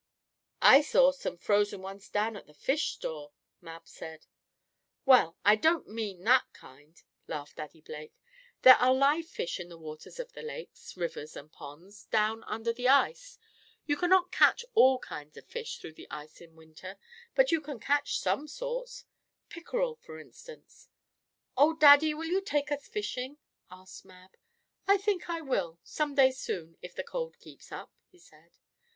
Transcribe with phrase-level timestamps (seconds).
[0.63, 4.25] "I saw some frozen ones down at the fish store," Mab said.
[5.05, 8.19] "Well, I don't mean that kind," laughed Daddy Blake.
[8.63, 12.73] "There are live fish in the waters of the lakes, rivers and ponds, down under
[12.73, 13.37] the ice.
[13.85, 16.97] You can not catch all kinds of fish through the ice in winter,
[17.35, 19.05] but you may some sorts
[19.49, 20.89] pickeral for instance."
[21.55, 23.37] "Oh, Daddy, and will you take us fishing?"
[23.69, 24.31] asked Mab.
[24.87, 28.57] "I think I will, some day soon, if the cold keeps up," he said.